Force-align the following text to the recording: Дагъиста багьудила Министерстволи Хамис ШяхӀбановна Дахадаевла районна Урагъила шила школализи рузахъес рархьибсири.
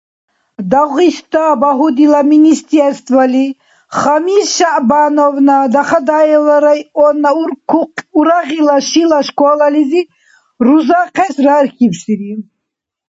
Дагъиста 0.71 1.43
багьудила 1.61 2.21
Министерстволи 2.33 3.47
Хамис 3.99 4.45
ШяхӀбановна 4.55 5.57
Дахадаевла 5.73 6.57
районна 6.67 7.31
Урагъила 8.19 8.77
шила 8.89 9.19
школализи 9.29 10.01
рузахъес 10.65 11.35
рархьибсири. 11.45 12.31